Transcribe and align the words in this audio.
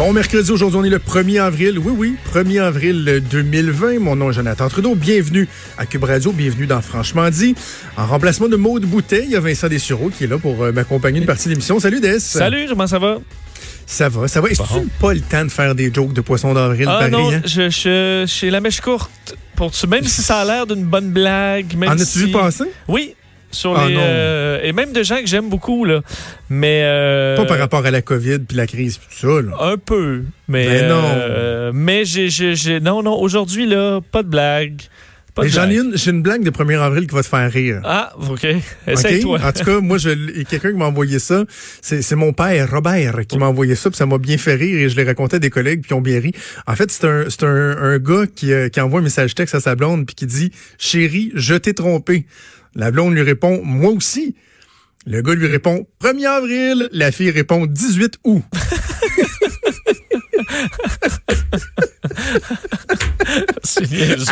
Bon 0.00 0.14
mercredi, 0.14 0.50
aujourd'hui 0.50 0.80
on 0.80 0.84
est 0.84 0.88
le 0.88 0.98
1er 0.98 1.42
avril. 1.42 1.78
Oui, 1.78 1.92
oui, 1.94 2.16
1er 2.32 2.62
avril 2.62 3.22
2020. 3.30 3.98
Mon 3.98 4.16
nom 4.16 4.30
est 4.30 4.32
Jonathan 4.32 4.66
Trudeau. 4.70 4.94
Bienvenue 4.94 5.46
à 5.76 5.84
Cube 5.84 6.04
Radio, 6.04 6.32
bienvenue 6.32 6.66
dans 6.66 6.80
Franchement 6.80 7.28
dit. 7.28 7.54
En 7.98 8.06
remplacement 8.06 8.48
de 8.48 8.56
Maude 8.56 8.86
Bouteille, 8.86 9.24
il 9.26 9.32
y 9.32 9.36
a 9.36 9.40
Vincent 9.40 9.68
Dessureau 9.68 10.08
qui 10.08 10.24
est 10.24 10.26
là 10.26 10.38
pour 10.38 10.62
euh, 10.62 10.72
m'accompagner 10.72 11.20
une 11.20 11.26
partie 11.26 11.44
de 11.44 11.50
l'émission. 11.50 11.78
Salut 11.80 12.00
Des. 12.00 12.18
Salut, 12.18 12.64
comment 12.66 12.86
ça 12.86 12.98
va? 12.98 13.18
Ça 13.84 14.08
va, 14.08 14.26
ça 14.26 14.40
va. 14.40 14.48
Est-ce 14.48 14.62
que 14.62 14.80
tu 14.80 14.88
pas 14.98 15.12
le 15.12 15.20
temps 15.20 15.44
de 15.44 15.50
faire 15.50 15.74
des 15.74 15.92
jokes 15.92 16.14
de 16.14 16.22
poisson 16.22 16.54
d'avril 16.54 16.86
Ah 16.88 16.92
pareil, 16.92 17.10
non, 17.10 17.30
hein? 17.30 17.42
je, 17.44 17.68
je, 17.68 18.22
je 18.22 18.24
suis 18.26 18.48
la 18.48 18.62
mèche 18.62 18.80
courte. 18.80 19.36
Pour, 19.54 19.70
même 19.86 20.04
si 20.04 20.22
ça 20.22 20.38
a 20.38 20.44
l'air 20.46 20.66
d'une 20.66 20.86
bonne 20.86 21.10
blague. 21.10 21.76
Même 21.76 21.90
En 21.90 21.92
as-tu 21.92 22.06
si... 22.06 22.18
vu 22.20 22.30
passer? 22.30 22.64
Oui. 22.88 23.14
Sur 23.50 23.76
Ah 23.76 23.88
les, 23.88 23.94
non. 23.94 24.00
euh, 24.04 24.60
et 24.62 24.72
même 24.72 24.92
de 24.92 25.02
gens 25.02 25.16
que 25.20 25.26
j'aime 25.26 25.48
beaucoup, 25.48 25.84
là. 25.84 26.02
Mais. 26.48 26.82
euh, 26.84 27.36
Pas 27.36 27.44
par 27.46 27.58
rapport 27.58 27.84
à 27.84 27.90
la 27.90 28.00
COVID 28.02 28.38
puis 28.40 28.56
la 28.56 28.66
crise 28.66 28.98
tout 28.98 29.26
ça, 29.26 29.42
là. 29.42 29.72
Un 29.72 29.76
peu. 29.76 30.22
Mais. 30.48 30.66
Ben 30.66 30.88
non. 30.88 31.02
euh, 31.04 31.72
mais 31.74 32.04
j'ai, 32.04 32.28
j'ai, 32.30 32.54
j'ai- 32.54 32.80
Non, 32.80 33.02
non, 33.02 33.18
aujourd'hui, 33.20 33.66
là, 33.66 34.00
pas 34.12 34.22
de 34.22 34.28
blague. 34.28 34.80
Pas 35.34 35.42
Mais 35.44 35.48
j'en 35.48 35.70
ai 35.70 35.76
une, 35.78 35.96
j'ai 35.96 36.10
une 36.10 36.22
blague 36.22 36.42
de 36.42 36.50
1er 36.50 36.80
avril 36.80 37.06
qui 37.06 37.14
va 37.14 37.22
te 37.22 37.28
faire 37.28 37.50
rire. 37.52 37.80
Ah, 37.84 38.12
OK. 38.30 38.44
Essaye-toi. 38.88 39.38
En 39.44 39.52
tout 39.52 39.64
cas, 39.64 39.80
moi, 39.80 39.96
je, 39.96 40.42
quelqu'un 40.42 40.72
qui 40.72 40.76
m'a 40.76 40.86
envoyé 40.86 41.20
ça. 41.20 41.44
C'est 41.80 42.16
mon 42.16 42.32
père, 42.32 42.68
Robert, 42.70 43.20
qui 43.28 43.38
m'a 43.38 43.46
envoyé 43.46 43.76
ça, 43.76 43.90
puis 43.90 43.96
ça 43.96 44.06
m'a 44.06 44.18
bien 44.18 44.38
fait 44.38 44.54
rire 44.56 44.80
et 44.80 44.88
je 44.88 44.96
l'ai 44.96 45.04
raconté 45.04 45.36
à 45.36 45.38
des 45.38 45.50
collègues 45.50 45.82
puis 45.82 45.90
ils 45.92 45.94
ont 45.94 46.00
bien 46.00 46.18
ri. 46.18 46.32
En 46.66 46.74
fait, 46.74 46.90
c'est 46.90 47.04
un, 47.06 47.24
c'est 47.28 47.44
un, 47.44 47.76
un 47.78 47.98
gars 47.98 48.24
qui, 48.34 48.52
euh, 48.52 48.68
qui 48.68 48.80
envoie 48.80 48.98
un 48.98 49.04
message 49.04 49.36
texte 49.36 49.54
à 49.54 49.60
sa 49.60 49.76
blonde 49.76 50.04
puis 50.04 50.16
qui 50.16 50.26
dit 50.26 50.50
«Chérie, 50.78 51.30
je 51.36 51.54
t'ai 51.54 51.74
trompé.» 51.74 52.26
La 52.74 52.90
blonde 52.90 53.14
lui 53.14 53.22
répond 53.22 53.60
«Moi 53.64 53.90
aussi.» 53.90 54.36
Le 55.06 55.22
gars 55.22 55.34
lui 55.34 55.46
répond 55.46 55.86
«1er 56.00 56.26
avril.» 56.26 56.88
La 56.92 57.10
fille 57.10 57.30
répond 57.30 57.66
«18 57.68 58.18
août.». 58.24 58.42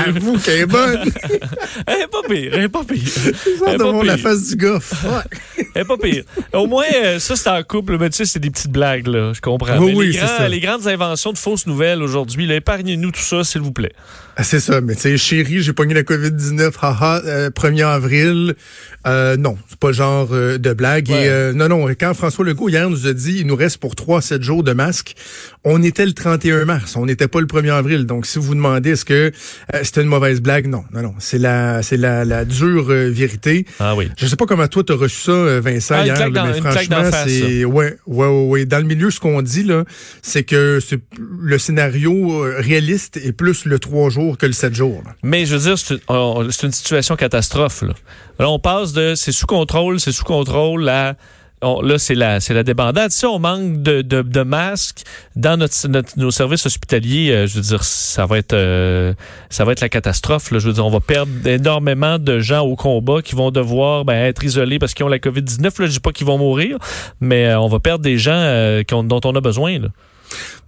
Avoue 0.07 0.39
qu'elle 0.39 0.61
est 0.61 0.67
bonne. 0.67 1.01
Elle 1.87 2.03
est 2.03 2.07
pas 2.11 2.23
pire, 2.29 2.51
elle 2.55 2.65
est 2.65 2.69
pas 2.69 2.85
pire. 2.85 3.03
Elle 3.67 3.81
est 3.81 4.05
la 4.05 4.19
face 4.19 4.49
du 4.49 4.57
gars. 4.57 4.79
Fuck. 4.81 5.25
Elle 5.75 5.83
est 5.83 5.85
pas 5.85 5.97
pire. 5.97 6.25
Au 6.53 6.67
moins, 6.67 6.85
euh, 6.95 7.19
ça, 7.19 7.37
c'est 7.37 7.49
en 7.49 7.63
couple, 7.63 7.99
mais 7.99 8.11
tu 8.11 8.17
sais, 8.17 8.25
c'est 8.25 8.39
des 8.41 8.51
petites 8.51 8.71
blagues, 8.73 9.07
là. 9.07 9.33
Je 9.35 9.41
comprends. 9.41 9.79
Oui, 9.79 9.93
Mais 9.93 9.95
oui, 9.99 10.07
les, 10.09 10.13
c'est 10.15 10.19
grands- 10.19 10.37
ça. 10.39 10.49
les 10.49 10.61
grandes 10.61 10.87
inventions 10.87 11.33
de 11.33 11.39
fausses 11.39 11.67
nouvelles 11.67 12.03
aujourd'hui, 12.03 12.51
épargnez-nous 12.53 13.11
tout 13.13 13.21
ça, 13.21 13.45
s'il 13.45 13.61
vous 13.63 13.73
plaît. 13.73 13.93
Ah, 14.37 14.45
c'est 14.45 14.61
ça, 14.61 14.81
mais 14.81 14.95
tu 14.95 15.03
sais, 15.03 15.17
chérie, 15.19 15.63
j'ai 15.63 15.73
pogné 15.73 15.95
la 15.95 16.03
COVID-19, 16.05 16.71
haha, 16.81 17.23
euh, 17.25 17.51
1er 17.51 17.85
avril. 17.87 18.55
Euh, 19.07 19.37
non, 19.37 19.57
c'est 19.69 19.79
pas 19.79 19.89
le 19.89 19.95
genre 19.95 20.29
euh, 20.33 20.59
de 20.59 20.73
blague. 20.75 21.09
Ouais. 21.09 21.25
Et 21.25 21.29
euh, 21.29 21.53
non, 21.53 21.69
non, 21.69 21.87
quand 21.99 22.15
François 22.15 22.45
Legault 22.45 22.69
hier 22.69 22.89
nous 22.89 23.07
a 23.09 23.13
dit 23.13 23.39
il 23.41 23.47
nous 23.47 23.57
reste 23.57 23.79
pour 23.79 23.97
3 23.97 24.21
7 24.23 24.43
jours 24.43 24.63
de 24.63 24.73
masque, 24.73 25.15
on 25.65 25.83
était 25.83 26.07
le 26.07 26.13
31 26.13 26.65
mars, 26.67 26.95
on 26.97 27.07
n'était 27.07 27.27
pas 27.29 27.41
le 27.41 27.47
1er 27.47 27.73
avril. 27.73 28.07
Donc 28.07 28.27
si 28.27 28.39
vous 28.39 28.45
vous 28.45 28.55
demandez 28.55 28.91
est-ce 28.91 29.05
que 29.05 29.18
euh, 29.19 29.31
c'était 29.83 30.03
une 30.03 30.09
mauvaise 30.09 30.41
blague, 30.41 30.67
non, 30.67 30.85
non, 30.93 31.03
non, 31.03 31.15
c'est 31.19 31.39
la 31.39 31.83
c'est 31.83 31.97
la, 31.97 32.25
la 32.25 32.45
dure 32.45 32.87
euh, 32.91 33.11
vérité. 33.11 33.67
Ah 33.81 33.95
oui. 33.97 34.09
Je 34.17 34.27
sais 34.27 34.37
pas 34.37 34.47
comment 34.47 34.67
toi 34.69 34.83
t'as 34.85 34.95
reçu 34.95 35.21
ça, 35.23 35.33
euh, 35.33 35.61
Vincent, 35.61 35.97
Ah, 35.99 36.05
hier, 36.07 36.19
là, 36.19 36.31
dans- 36.31 36.47
mais 36.47 36.61
franchement, 36.61 37.11
c'est 37.27 37.65
ouais, 37.65 37.97
ouais, 38.07 38.27
ouais, 38.27 38.47
ouais. 38.49 38.65
Dans 38.67 38.79
le 38.79 38.85
milieu, 38.85 39.11
ce 39.11 39.21
qu'on 39.21 39.43
dit 39.43 39.63
là, 39.65 39.85
c'est 40.23 40.43
que 40.45 40.81
c'est 40.81 41.01
le 41.41 41.59
scénario 41.59 42.45
réaliste 42.59 43.17
est 43.19 43.33
plus 43.33 43.65
le 43.65 43.79
3 43.79 44.11
jours 44.11 44.39
que 44.39 44.47
le 44.47 44.53
7 44.53 44.75
jours. 44.75 45.03
là. 45.05 45.13
Mais 45.23 45.47
je 45.47 45.55
veux 45.57 45.63
dire, 45.63 45.79
c'est 45.79 45.95
une, 45.95 46.01
on- 46.09 46.51
c'est 46.51 46.67
une 46.67 46.73
situation 46.73 47.17
catastrophe. 47.17 47.83
Là. 47.83 47.95
Là, 48.39 48.49
on 48.51 48.59
passe 48.59 48.93
de 48.93 49.15
c'est 49.15 49.33
sous 49.33 49.47
contrôle, 49.47 50.01
c'est 50.01 50.13
sous 50.13 50.25
contrôle 50.25 50.89
à. 50.89 51.17
Là, 51.63 51.99
c'est 51.99 52.15
la, 52.15 52.41
c'est 52.41 52.55
la 52.55 52.63
débandade. 52.63 53.11
Si 53.11 53.27
on 53.27 53.39
manque 53.39 53.83
de, 53.83 54.03
de, 54.03 54.43
masques 54.43 55.03
dans 55.37 55.57
notre, 55.57 55.89
notre- 55.89 56.19
nos 56.19 56.31
services 56.31 56.67
hospitaliers, 56.67 57.31
euh, 57.31 57.47
je 57.47 57.57
veux 57.57 57.63
dire, 57.63 57.83
ça 57.85 58.27
va 58.27 58.39
être, 58.39 58.53
euh, 58.53 59.13
va 59.59 59.73
être 59.73 59.81
la 59.81 59.89
catastrophe. 59.89 60.49
Je 60.53 60.59
veux 60.59 60.73
dire, 60.73 60.87
on 60.87 60.91
va 60.91 61.01
perdre 61.01 61.31
énormément 61.47 62.19
de 62.19 62.39
gens 62.39 62.61
au 62.61 62.77
combat 62.77 63.23
qui 63.23 63.35
vont 63.35 63.51
devoir 63.51 64.05
ben, 64.05 64.15
être 64.15 64.45
isolés 64.45 64.79
parce 64.79 64.95
qu'ils 64.95 65.05
ont 65.05 65.09
la 65.09 65.19
COVID-19. 65.19 65.63
Là, 65.63 65.87
je 65.87 65.93
dis 65.93 66.01
pas 66.01 66.13
qu'ils 66.13 66.27
vont 66.27 66.39
mourir, 66.39 66.79
mais 67.21 67.47
euh, 67.47 67.61
on 67.61 67.69
va 67.69 67.81
perdre 67.81 68.05
des 68.05 68.19
gens 68.19 68.83
dont 68.91 69.21
on 69.25 69.35
a 69.35 69.41
besoin. 69.41 69.79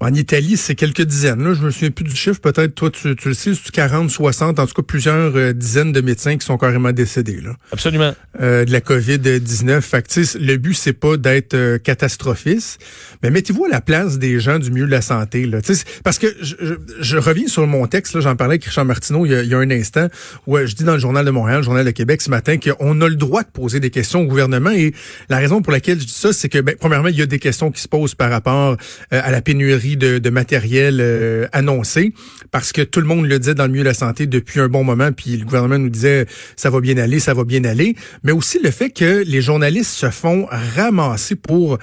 En 0.00 0.15
Italie, 0.15 0.56
c'est 0.56 0.75
quelques 0.75 1.03
dizaines. 1.03 1.43
Là, 1.44 1.54
je 1.54 1.62
me 1.62 1.71
souviens 1.71 1.91
plus 1.91 2.04
du 2.04 2.16
chiffre. 2.16 2.41
Peut-être 2.41 2.75
toi, 2.75 2.91
tu, 2.91 3.15
tu 3.16 3.28
le 3.28 3.34
sais, 3.34 3.53
c'est 3.54 3.71
40, 3.71 4.10
60, 4.10 4.59
en 4.59 4.66
tout 4.66 4.75
cas 4.75 4.82
plusieurs 4.82 5.37
euh, 5.37 5.53
dizaines 5.53 5.93
de 5.93 6.00
médecins 6.00 6.37
qui 6.38 6.47
sont 6.47 6.56
carrément 6.56 6.93
décédés 6.93 7.41
là, 7.41 7.54
Absolument. 7.72 8.15
euh, 8.41 8.65
de 8.65 8.72
la 8.72 8.81
COVID-19. 8.81 9.81
Fait 9.82 10.03
que, 10.06 10.38
le 10.38 10.56
but, 10.56 10.75
c'est 10.75 10.93
pas 10.94 11.16
d'être 11.16 11.54
euh, 11.54 11.78
catastrophiste, 11.78 12.81
mais 13.22 13.31
mettez-vous 13.31 13.66
à 13.66 13.69
la 13.69 13.81
place 13.81 14.19
des 14.19 14.41
gens 14.41 14.59
du 14.59 14.71
milieu 14.71 14.87
de 14.87 14.91
la 14.91 15.03
santé. 15.03 15.47
Là. 15.47 15.59
Parce 16.04 16.19
que 16.19 16.28
je, 16.41 16.54
je, 16.60 16.75
je 17.00 17.16
reviens 17.19 17.47
sur 17.47 17.66
mon 17.66 17.87
texte, 17.87 18.15
là, 18.15 18.21
j'en 18.21 18.37
parlais 18.37 18.53
avec 18.54 18.65
Richard 18.65 18.84
Martineau 18.87 19.27
il 19.27 19.32
y, 19.32 19.34
a, 19.34 19.42
il 19.42 19.48
y 19.48 19.54
a 19.54 19.59
un 19.59 19.71
instant, 19.71 20.09
où 20.47 20.56
je 20.56 20.75
dis 20.75 20.84
dans 20.84 20.94
le 20.94 20.98
Journal 20.98 21.25
de 21.25 21.31
Montréal, 21.31 21.59
le 21.59 21.65
Journal 21.65 21.84
de 21.84 21.91
Québec 21.91 22.22
ce 22.22 22.31
matin, 22.31 22.56
qu'on 22.59 23.00
a 23.00 23.09
le 23.09 23.16
droit 23.16 23.42
de 23.42 23.48
poser 23.48 23.81
des 23.81 23.91
questions 23.91 24.22
au 24.22 24.27
gouvernement. 24.27 24.71
Et 24.71 24.94
la 25.28 25.38
raison 25.38 25.62
pour 25.62 25.72
laquelle 25.72 26.00
je 26.00 26.06
dis 26.06 26.12
ça, 26.12 26.32
c'est 26.32 26.48
que, 26.48 26.59
ben, 26.59 26.75
premièrement, 26.78 27.09
il 27.09 27.16
y 27.19 27.22
a 27.22 27.27
des 27.27 27.38
questions 27.38 27.71
qui 27.71 27.81
se 27.81 27.88
posent 27.88 28.15
par 28.15 28.31
rapport 28.31 28.77
euh, 29.12 29.21
à 29.22 29.31
la 29.31 29.41
pénurie 29.50 29.97
de, 29.97 30.19
de 30.19 30.31
matériel 30.31 30.99
euh, 31.00 31.49
annoncé, 31.50 32.12
parce 32.53 32.71
que 32.72 32.83
tout 32.83 33.00
le 33.00 33.06
monde 33.06 33.27
le 33.27 33.37
disait 33.41 33.56
dans 33.56 33.65
le 33.65 33.72
milieu 33.72 33.83
de 33.83 33.88
la 33.88 33.94
santé 33.94 34.28
depuis 34.28 34.61
un 34.61 34.69
bon 34.69 34.84
moment, 34.84 35.11
puis 35.11 35.37
le 35.37 35.44
gouvernement 35.44 35.78
nous 35.78 35.88
disait 35.88 36.27
ça 36.55 36.71
va 36.71 36.81
bien 36.81 36.97
aller, 36.99 37.19
ça 37.19 37.34
va 37.34 37.43
bien 37.43 37.65
aller, 37.65 37.97
mais 38.22 38.31
aussi 38.31 38.60
le 38.62 38.71
fait 38.71 38.91
que 38.91 39.25
les 39.27 39.43
journalistes 39.43 39.91
se 39.91 40.09
font 40.10 40.47
ramasser 40.77 41.34
pour 41.34 41.78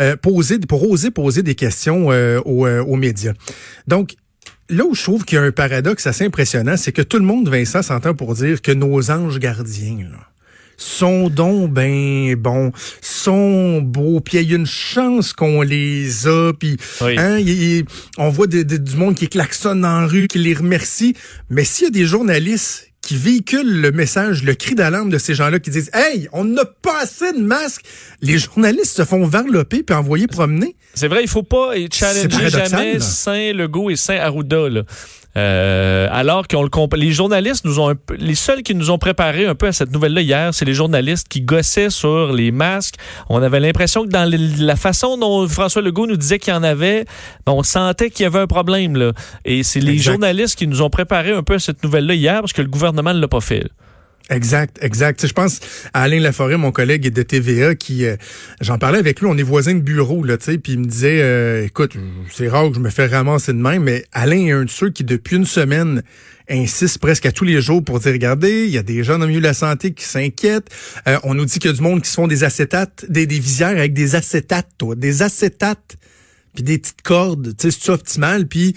euh, 0.00 0.16
poser, 0.16 0.58
pour 0.58 0.90
oser 0.90 1.12
poser 1.12 1.44
des 1.44 1.54
questions 1.54 2.10
euh, 2.10 2.40
aux, 2.44 2.66
euh, 2.66 2.82
aux 2.82 2.96
médias. 2.96 3.34
Donc 3.86 4.16
Là 4.68 4.84
où 4.84 4.94
je 4.94 5.02
trouve 5.02 5.24
qu'il 5.26 5.36
y 5.36 5.38
a 5.38 5.44
un 5.44 5.52
paradoxe 5.52 6.06
assez 6.06 6.24
impressionnant, 6.24 6.78
c'est 6.78 6.92
que 6.92 7.02
tout 7.02 7.18
le 7.18 7.24
monde, 7.26 7.46
Vincent, 7.46 7.82
s'entend 7.82 8.14
pour 8.14 8.32
dire 8.34 8.62
que 8.62 8.72
nos 8.72 9.10
anges 9.10 9.38
gardiens, 9.38 10.08
là, 10.10 10.31
sont 10.76 11.28
donc 11.28 11.70
ben 11.72 12.34
bons, 12.36 12.72
sont 13.00 13.80
beaux, 13.82 14.20
puis 14.20 14.38
il 14.38 14.50
y 14.50 14.54
a 14.54 14.56
une 14.56 14.66
chance 14.66 15.32
qu'on 15.32 15.62
les 15.62 16.26
a, 16.26 16.52
puis 16.52 16.76
Oui. 17.00 17.14
hein, 17.18 17.38
on 18.18 18.30
voit 18.30 18.46
de- 18.46 18.62
de- 18.62 18.76
du 18.76 18.96
monde 18.96 19.14
qui 19.14 19.28
klaxonne 19.28 19.82
la 19.82 20.06
rue, 20.06 20.26
qui 20.28 20.38
les 20.38 20.54
remercie, 20.54 21.14
mais 21.50 21.64
s'il 21.64 21.84
y 21.84 21.88
a 21.88 21.90
des 21.90 22.04
journalistes 22.06 22.88
qui 23.02 23.16
véhiculent 23.16 23.80
le 23.80 23.90
message, 23.90 24.44
le 24.44 24.54
cri 24.54 24.76
d'alarme 24.76 25.10
de 25.10 25.18
ces 25.18 25.34
gens-là 25.34 25.58
qui 25.58 25.70
disent 25.70 25.90
«Hey, 25.92 26.28
on 26.32 26.44
n'a 26.44 26.64
pas 26.64 27.00
assez 27.02 27.32
de 27.32 27.40
masques!» 27.42 27.82
Les 28.22 28.38
journalistes 28.38 28.96
se 28.96 29.04
font 29.04 29.26
varloper 29.26 29.82
puis 29.82 29.96
envoyer 29.96 30.28
promener. 30.28 30.76
C'est 30.94 31.08
vrai, 31.08 31.22
il 31.22 31.28
faut 31.28 31.42
pas 31.42 31.72
challenger 31.92 32.48
jamais 32.48 32.94
là. 32.94 33.00
Saint-Legault 33.00 33.90
et 33.90 33.96
Saint-Arruda. 33.96 34.68
là. 34.68 34.82
Euh, 35.36 36.08
alors 36.10 36.46
qu'on 36.46 36.62
le 36.62 36.68
comp- 36.68 36.92
les 36.94 37.10
journalistes 37.10 37.64
nous 37.64 37.80
ont 37.80 37.88
un 37.88 37.94
peu- 37.94 38.16
les 38.18 38.34
seuls 38.34 38.62
qui 38.62 38.74
nous 38.74 38.90
ont 38.90 38.98
préparé 38.98 39.46
un 39.46 39.54
peu 39.54 39.66
à 39.68 39.72
cette 39.72 39.90
nouvelle-là 39.90 40.20
hier, 40.20 40.52
c'est 40.52 40.66
les 40.66 40.74
journalistes 40.74 41.26
qui 41.28 41.40
gossaient 41.40 41.88
sur 41.88 42.32
les 42.34 42.52
masques. 42.52 42.96
On 43.30 43.42
avait 43.42 43.58
l'impression 43.60 44.04
que 44.04 44.08
dans 44.10 44.30
la 44.58 44.76
façon 44.76 45.16
dont 45.16 45.48
François 45.48 45.80
Legault 45.80 46.06
nous 46.06 46.16
disait 46.18 46.38
qu'il 46.38 46.52
y 46.52 46.56
en 46.56 46.62
avait, 46.62 47.06
ben, 47.46 47.52
on 47.54 47.62
sentait 47.62 48.10
qu'il 48.10 48.24
y 48.24 48.26
avait 48.26 48.40
un 48.40 48.46
problème 48.46 48.94
là. 48.96 49.12
Et 49.46 49.62
c'est 49.62 49.80
les 49.80 49.92
Exact. 49.92 50.12
journalistes 50.12 50.58
qui 50.58 50.66
nous 50.66 50.82
ont 50.82 50.90
préparé 50.90 51.32
un 51.32 51.42
peu 51.42 51.54
à 51.54 51.58
cette 51.58 51.82
nouvelle-là 51.82 52.14
hier 52.14 52.40
parce 52.40 52.52
que 52.52 52.60
le 52.62 52.68
gouvernement 52.68 53.14
ne 53.14 53.20
l'a 53.20 53.28
pas 53.28 53.40
fait. 53.40 53.64
Exact, 54.30 54.78
exact. 54.80 55.18
Tu 55.18 55.22
sais, 55.22 55.28
je 55.28 55.34
pense 55.34 55.60
à 55.92 56.02
Alain 56.02 56.20
Laforêt, 56.20 56.56
mon 56.56 56.72
collègue 56.72 57.12
de 57.12 57.22
TVA, 57.22 57.74
qui, 57.74 58.06
euh, 58.06 58.16
j'en 58.60 58.78
parlais 58.78 58.98
avec 58.98 59.20
lui, 59.20 59.26
on 59.28 59.36
est 59.36 59.42
voisins 59.42 59.74
de 59.74 59.80
bureau, 59.80 60.24
là, 60.24 60.36
tu 60.38 60.44
sais, 60.44 60.58
puis 60.58 60.72
il 60.72 60.78
me 60.80 60.86
disait, 60.86 61.20
euh, 61.20 61.64
écoute, 61.66 61.96
c'est 62.30 62.48
rare 62.48 62.68
que 62.70 62.76
je 62.76 62.80
me 62.80 62.90
fais 62.90 63.06
ramasser 63.06 63.52
de 63.52 63.58
même, 63.58 63.82
mais 63.82 64.04
Alain 64.12 64.46
est 64.46 64.52
un 64.52 64.64
de 64.64 64.70
ceux 64.70 64.90
qui, 64.90 65.04
depuis 65.04 65.36
une 65.36 65.44
semaine, 65.44 66.02
insiste 66.48 66.98
presque 66.98 67.26
à 67.26 67.32
tous 67.32 67.44
les 67.44 67.60
jours 67.60 67.84
pour 67.84 68.00
dire, 68.00 68.12
regardez, 68.12 68.64
il 68.64 68.70
y 68.70 68.78
a 68.78 68.82
des 68.82 69.04
gens 69.04 69.14
dans 69.14 69.24
le 69.24 69.28
milieu 69.28 69.40
de 69.40 69.46
la 69.46 69.54
santé 69.54 69.92
qui 69.92 70.04
s'inquiètent. 70.04 70.68
Euh, 71.08 71.18
on 71.24 71.34
nous 71.34 71.44
dit 71.44 71.58
qu'il 71.58 71.70
y 71.70 71.74
a 71.74 71.76
du 71.76 71.82
monde 71.82 72.02
qui 72.02 72.10
se 72.10 72.14
font 72.14 72.28
des 72.28 72.44
acétates, 72.44 73.04
des, 73.08 73.26
des 73.26 73.38
visières 73.38 73.68
avec 73.68 73.92
des 73.92 74.14
acétates, 74.14 74.68
toi, 74.78 74.94
des 74.94 75.22
acétates, 75.22 75.96
puis 76.54 76.62
des 76.62 76.78
petites 76.78 77.02
cordes, 77.02 77.56
tu 77.56 77.70
sais, 77.70 77.78
c'est 77.80 77.90
optimal, 77.90 78.46
puis 78.46 78.74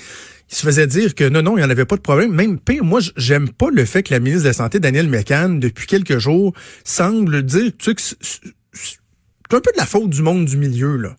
il 0.50 0.56
se 0.56 0.66
faisait 0.66 0.88
dire 0.88 1.16
que 1.16 1.27
non, 1.27 1.42
non, 1.42 1.57
il 1.57 1.62
n'y 1.62 1.66
en 1.66 1.69
avait 1.69 1.86
pas 1.86 1.95
de 1.95 2.01
problème. 2.01 2.31
Même 2.33 2.60
pire, 2.60 2.83
moi, 2.83 3.01
j'aime 3.18 3.50
pas 3.50 3.69
le 3.72 3.86
fait 3.86 4.04
que 4.04 4.13
la 4.13 4.19
ministre 4.19 4.44
de 4.44 4.50
la 4.50 4.54
Santé, 4.54 4.80
Danielle 4.80 5.10
McCann, 5.10 5.60
depuis 5.60 5.88
quelques 5.88 6.19
jours, 6.19 6.54
semble 6.83 7.44
dire 7.44 7.72
tu 7.77 7.86
sais, 7.86 7.95
que 7.95 8.01
c'est 8.01 9.56
un 9.56 9.62
peu 9.62 9.72
de 9.72 9.77
la 9.77 9.86
faute 9.86 10.10
du 10.10 10.22
monde 10.22 10.45
du 10.45 10.57
milieu, 10.57 10.98
là. 10.98 11.16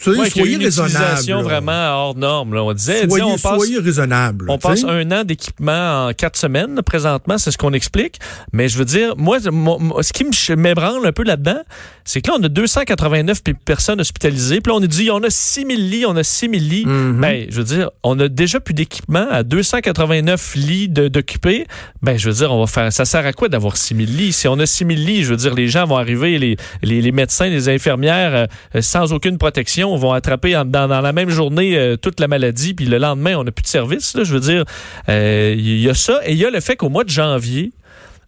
Sais, 0.00 0.10
Ouais, 0.10 0.30
soyez 0.30 0.54
une 0.56 0.62
raisonnable. 0.62 1.42
vraiment 1.42 1.72
hors 1.92 2.16
norme. 2.16 2.54
Là. 2.54 2.64
On 2.64 2.72
disait, 2.72 3.06
Soyez, 3.06 3.22
on 3.22 3.36
passe, 3.36 3.56
soyez 3.56 3.78
raisonnable. 3.78 4.46
On 4.48 4.56
passe 4.58 4.82
un 4.84 5.10
an 5.12 5.24
d'équipement 5.24 6.06
en 6.06 6.12
quatre 6.14 6.36
semaines 6.38 6.80
présentement, 6.84 7.36
c'est 7.38 7.50
ce 7.50 7.58
qu'on 7.58 7.72
explique. 7.74 8.18
Mais 8.52 8.68
je 8.68 8.78
veux 8.78 8.84
dire, 8.86 9.14
moi, 9.16 9.38
ce 9.40 10.12
qui 10.12 10.24
m'ébranle 10.56 11.06
un 11.06 11.12
peu 11.12 11.22
là-dedans, 11.24 11.60
c'est 12.04 12.22
que 12.22 12.30
là, 12.30 12.36
on 12.40 12.42
a 12.42 12.48
289 12.48 13.42
pe- 13.44 13.52
personnes 13.64 14.00
hospitalisées. 14.00 14.60
Puis 14.60 14.70
là, 14.72 14.76
on 14.76 14.80
nous 14.80 14.86
dit, 14.86 15.10
on 15.10 15.22
a 15.22 15.28
6 15.30 15.66
000 15.66 15.68
lits, 15.78 16.06
on 16.06 16.16
a 16.16 16.22
6 16.24 16.48
000 16.50 16.52
lits. 16.54 16.86
Mhm. 16.86 17.20
Ben, 17.20 17.46
je 17.50 17.56
veux 17.58 17.64
dire, 17.64 17.90
on 18.02 18.18
a 18.18 18.28
déjà 18.28 18.58
plus 18.58 18.74
d'équipement 18.74 19.26
à 19.30 19.42
289 19.42 20.54
lits 20.56 20.88
d'occupés. 20.88 21.66
Ben, 22.02 22.18
je 22.18 22.28
veux 22.30 22.34
dire, 22.36 22.52
on 22.52 22.60
va 22.60 22.66
faire, 22.66 22.92
ça 22.92 23.04
sert 23.04 23.26
à 23.26 23.32
quoi 23.32 23.48
d'avoir 23.48 23.76
6 23.76 23.94
000 23.94 24.08
lits? 24.10 24.32
Si 24.32 24.48
on 24.48 24.58
a 24.58 24.66
6 24.66 24.78
000 24.86 24.88
lits, 24.90 25.24
je 25.24 25.30
veux 25.30 25.36
dire, 25.36 25.54
les 25.54 25.68
gens 25.68 25.86
vont 25.86 25.96
arriver, 25.98 26.38
les, 26.38 26.56
les, 26.82 27.02
les 27.02 27.12
médecins, 27.12 27.48
les 27.48 27.68
infirmières, 27.68 28.48
euh, 28.74 28.80
sans 28.80 29.12
aucune 29.12 29.38
protection, 29.38 29.89
infection, 29.94 30.08
vont 30.08 30.12
attraper 30.12 30.60
dans, 30.66 30.86
la 30.86 31.12
même 31.12 31.30
journée 31.30 31.76
euh, 31.76 31.96
toute 31.96 32.20
la 32.20 32.28
maladie, 32.28 32.74
puis 32.74 32.86
le 32.86 32.98
lendemain, 32.98 33.36
on 33.36 33.44
n'a 33.44 33.52
plus 33.52 33.62
de 33.62 33.68
service. 33.68 34.16
je 34.22 34.32
veux 34.34 34.40
dire, 34.40 34.64
il 35.08 35.80
y 35.80 35.88
a 35.88 35.94
ça. 35.94 36.20
Et 36.24 36.32
il 36.32 36.38
y 36.38 36.44
a 36.44 36.50
le 36.50 36.60
fait 36.60 36.76
qu'au 36.76 36.88
mois 36.88 37.04
de 37.04 37.10
janvier, 37.10 37.72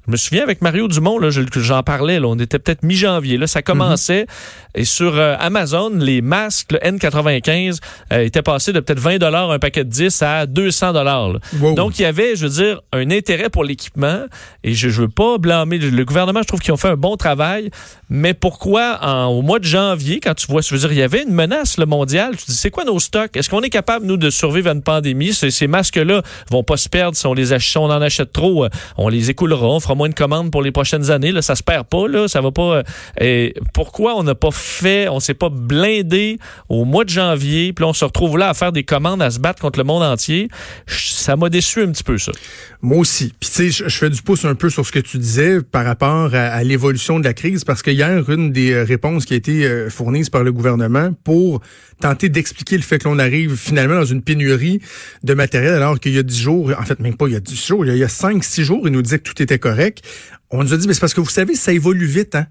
je 0.07 0.11
me 0.11 0.17
souviens 0.17 0.43
avec 0.43 0.63
Mario 0.63 0.89
Dumont, 0.89 1.21
j'en 1.31 1.83
parlais, 1.85 2.19
là, 2.19 2.27
on 2.27 2.37
était 2.37 2.59
peut-être 2.59 2.83
mi-janvier, 2.83 3.37
là, 3.37 3.47
ça 3.47 3.63
commençait. 3.63 4.27
Et 4.75 4.85
sur 4.85 5.17
euh, 5.17 5.37
Amazon, 5.39 5.91
les 5.95 6.23
masques, 6.23 6.73
le 6.73 6.79
N95, 6.79 7.79
euh, 8.13 8.21
étaient 8.21 8.43
passés 8.43 8.73
de 8.73 8.81
peut-être 8.81 9.01
20 9.01 9.19
dollars 9.19 9.51
un 9.51 9.59
paquet 9.59 9.85
de 9.85 9.91
10 9.91 10.23
à 10.23 10.47
200 10.47 10.93
dollars. 10.93 11.33
Donc, 11.75 11.99
il 11.99 12.03
y 12.03 12.05
avait, 12.05 12.37
je 12.37 12.47
veux 12.47 12.65
dire, 12.65 12.81
un 12.93 13.11
intérêt 13.11 13.51
pour 13.51 13.65
l'équipement. 13.65 14.23
Et 14.65 14.75
je, 14.75 14.89
je 14.89 15.03
veux 15.03 15.09
pas 15.09 15.39
blâmer 15.39 15.79
le 15.79 16.05
gouvernement, 16.05 16.41
je 16.43 16.49
trouve 16.49 16.61
qu'ils 16.61 16.73
ont 16.73 16.79
fait 16.79 16.89
un 16.89 16.97
bon 16.97 17.17
travail. 17.17 17.71
Mais 18.09 18.35
pourquoi, 18.35 18.99
en, 19.03 19.27
au 19.27 19.43
mois 19.43 19.59
de 19.59 19.65
janvier, 19.65 20.21
quand 20.21 20.35
tu 20.35 20.47
vois, 20.47 20.61
je 20.63 20.75
veux 20.75 20.81
dire, 20.81 20.93
il 20.93 20.99
y 20.99 21.03
avait 21.03 21.23
une 21.23 21.33
menace 21.33 21.79
le 21.79 21.87
mondial, 21.87 22.37
tu 22.37 22.45
dis, 22.47 22.55
c'est 22.55 22.71
quoi 22.71 22.85
nos 22.85 22.99
stocks? 22.99 23.37
Est-ce 23.37 23.51
qu'on 23.51 23.63
est 23.63 23.71
capable, 23.71 24.07
nous, 24.07 24.17
de 24.17 24.31
survivre 24.31 24.69
à 24.69 24.73
une 24.73 24.83
pandémie? 24.83 25.33
Ces, 25.33 25.51
ces 25.51 25.67
masques-là 25.67 26.23
vont 26.51 26.63
pas 26.63 26.77
se 26.77 26.89
perdre 26.89 27.17
si 27.17 27.27
on 27.27 27.35
les 27.35 27.53
achète, 27.53 27.73
si 27.73 27.79
on 27.79 27.85
en 27.85 28.03
achète 28.03 28.33
trop, 28.33 28.65
euh, 28.65 28.69
on 28.97 29.09
les 29.09 29.31
écoulera, 29.31 29.67
on 29.67 29.81
fera 29.81 29.95
moins 29.95 30.09
de 30.09 30.15
commandes 30.15 30.51
pour 30.51 30.63
les 30.63 30.73
prochaines 30.73 31.11
années. 31.11 31.33
Là, 31.33 31.43
ça 31.43 31.55
se 31.55 31.63
perd 31.63 31.87
pas, 31.87 32.07
là, 32.09 32.29
ça 32.29 32.41
va 32.41 32.51
pas. 32.51 32.83
et 33.21 33.55
pourquoi 33.73 34.15
on 34.17 34.23
n'a 34.23 34.35
pas 34.35 34.51
fait, 34.51 34.62
on 35.11 35.21
s'est 35.21 35.35
pas 35.35 35.49
blindé 35.49 36.39
au 36.69 36.85
mois 36.85 37.05
de 37.05 37.11
janvier, 37.11 37.73
puis 37.73 37.85
on 37.85 37.93
se 37.93 38.05
retrouve 38.05 38.39
là 38.39 38.49
à 38.49 38.55
faire 38.55 38.73
des 38.73 38.85
commandes, 38.85 39.23
à 39.23 39.31
se 39.31 39.39
battre 39.39 39.61
contre 39.61 39.79
le 39.79 39.85
monde 39.85 40.03
entier. 40.03 40.49
Ça 40.87 41.37
m'a 41.37 41.49
déçu 41.49 41.83
un 41.83 41.91
petit 41.91 42.05
peu, 42.05 42.19
ça. 42.19 42.33
Moi 42.81 42.99
aussi. 42.99 43.33
Puis 43.41 43.51
tu 43.51 43.71
sais, 43.71 43.85
je 43.89 43.97
fais 43.97 44.11
du 44.11 44.23
pouce 44.23 44.45
un 44.45 44.55
peu 44.55 44.71
sur 44.71 44.87
ce 44.87 44.93
que 44.93 44.99
tu 44.99 45.19
disais 45.19 45.63
par 45.63 45.85
rapport 45.85 46.35
à, 46.35 46.63
l'évolution 46.65 47.19
de 47.19 47.25
la 47.25 47.35
crise, 47.35 47.65
parce 47.65 47.83
que 47.83 47.91
hier, 47.91 48.29
une 48.31 48.53
des 48.53 48.73
euh, 48.73 48.85
réponses 48.85 49.25
qui 49.25 49.35
a 49.35 49.37
été 49.37 49.65
euh, 49.65 49.91
fournie 49.91 50.23
par 50.31 50.45
le 50.45 50.53
gouvernement 50.53 51.13
pour 51.25 51.61
tenter 52.01 52.29
d'expliquer 52.29 52.77
le 52.77 52.83
fait 52.83 52.99
que 52.99 53.09
l'on 53.09 53.19
arrive 53.19 53.57
finalement 53.57 53.95
dans 53.95 54.05
une 54.05 54.23
pénurie 54.23 54.81
de 55.23 55.35
matériel, 55.35 55.75
alors 55.75 55.99
qu'il 56.01 56.13
y 56.13 56.19
a 56.19 56.23
dix 56.23 56.41
jours, 56.41 56.73
en 56.79 56.85
fait 56.85 56.99
même 57.01 57.17
pas 57.17 57.27
il 57.27 57.33
y 57.33 57.37
a 57.37 57.41
dix 57.41 57.67
jours, 57.67 57.87
il 57.87 57.97
y 57.97 58.05
a 58.05 58.09
cinq, 58.09 58.45
six 58.45 58.65
jours, 58.65 58.83
il 58.85 58.93
nous 58.93 59.03
disait 59.03 59.19
que 59.19 59.29
tout 59.31 59.41
était 59.43 59.59
correct. 59.59 60.03
On 60.51 60.63
nous 60.63 60.75
a 60.75 60.77
dit, 60.77 60.87
mais 60.87 60.95
c'est 60.95 61.01
parce 61.01 61.15
que 61.15 61.21
vous 61.21 61.31
savez, 61.31 61.55
ça 61.55 61.73
évolue 61.73 62.07
vite, 62.07 62.35
hein 62.35 62.47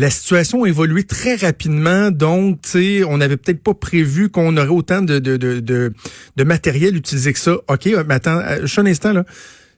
la 0.00 0.08
situation 0.08 0.64
a 0.64 0.68
évolué 0.68 1.04
très 1.04 1.36
rapidement, 1.36 2.10
donc 2.10 2.60
on 2.74 3.18
n'avait 3.18 3.36
peut-être 3.36 3.62
pas 3.62 3.74
prévu 3.74 4.30
qu'on 4.30 4.56
aurait 4.56 4.68
autant 4.68 5.02
de, 5.02 5.18
de, 5.18 5.36
de, 5.36 5.60
de, 5.60 6.44
matériel 6.44 6.96
utilisé 6.96 7.34
que 7.34 7.38
ça. 7.38 7.56
OK, 7.68 7.86
euh, 7.86 8.02
mais 8.08 8.14
attends, 8.14 8.38
euh, 8.38 8.62
juste 8.62 8.78
un 8.78 8.86
instant, 8.86 9.12
là. 9.12 9.24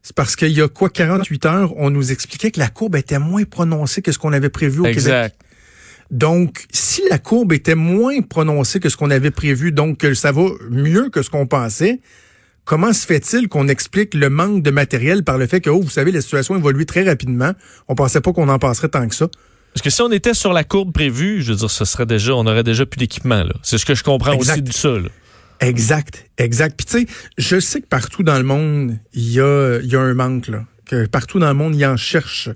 C'est 0.05 0.15
parce 0.15 0.37
qu'il 0.37 0.53
y 0.53 0.63
a 0.63 0.69
quoi, 0.69 0.91
48 0.91 1.47
heures, 1.47 1.77
on 1.77 1.91
nous 1.91 2.13
expliquait 2.13 2.53
que 2.53 2.61
la 2.61 2.69
courbe 2.69 2.95
était 2.95 3.19
moins 3.19 3.43
prononcée 3.43 4.01
que 4.01 4.13
ce 4.13 4.19
qu'on 4.19 4.33
avait 4.33 4.49
prévu 4.49 4.81
au 4.81 4.87
exact. 4.87 5.37
Donc, 6.13 6.67
si 6.73 7.03
la 7.11 7.19
courbe 7.19 7.53
était 7.53 7.75
moins 7.75 8.21
prononcée 8.21 8.79
que 8.79 8.89
ce 8.89 8.97
qu'on 8.97 9.11
avait 9.11 9.31
prévu, 9.31 9.73
donc 9.73 9.99
que 9.99 10.15
ça 10.15 10.31
va 10.31 10.43
mieux 10.71 11.09
que 11.09 11.23
ce 11.23 11.31
qu'on 11.31 11.47
pensait, 11.47 12.01
comment 12.65 12.93
se 12.93 13.07
fait-il 13.07 13.49
qu'on 13.49 13.67
explique 13.67 14.15
le 14.15 14.29
manque 14.29 14.63
de 14.63 14.71
matériel 14.71 15.25
par 15.25 15.39
le 15.39 15.47
fait 15.49 15.61
que, 15.61 15.71
oh, 15.71 15.81
vous 15.81 15.91
savez, 15.91 16.13
la 16.13 16.21
situation 16.21 16.57
évolue 16.57 16.87
très 16.87 17.03
rapidement. 17.03 17.53
On 17.89 17.97
pensait 17.97 18.21
pas 18.21 18.33
qu'on 18.33 18.49
en 18.49 18.59
passerait 18.59 18.89
tant 18.89 19.09
que 19.09 19.15
ça. 19.15 19.29
Parce 19.73 19.83
que 19.83 19.91
si 19.91 20.03
on 20.03 20.13
était 20.13 20.35
sur 20.35 20.53
la 20.53 20.65
courbe 20.65 20.93
prévue, 20.93 21.43
je 21.43 21.53
veux 21.53 21.59
dire, 21.59 21.71
ce 21.71 21.85
serait 21.85 22.07
déjà, 22.07 22.35
on 22.35 22.47
aurait 22.47 22.65
déjà 22.65 22.85
plus 22.85 22.99
d'équipement. 22.99 23.45
C'est 23.63 23.79
ce 23.79 23.87
que 23.87 23.95
je 23.95 24.05
comprends 24.05 24.37
aussi 24.37 24.63
du 24.63 24.73
sol. 24.73 25.11
Exact, 25.61 26.27
exact. 26.39 26.77
Puis 26.77 26.87
tu 26.87 27.07
sais, 27.07 27.15
je 27.39 27.61
sais 27.61 27.81
que 27.81 27.87
partout 27.87 28.23
dans 28.23 28.37
le 28.37 28.45
monde, 28.45 28.99
il 29.15 29.33
y 29.33 29.41
a, 29.41 29.79
y 29.83 29.97
a 29.97 30.01
un 30.01 30.15
manque 30.15 30.49
là. 30.49 30.65
Que 30.85 31.07
partout 31.07 31.39
dans 31.39 31.49
le 31.49 31.55
monde, 31.55 31.75
il 31.75 31.81
y 31.81 31.87
en 31.87 31.97
cherche 31.97 32.51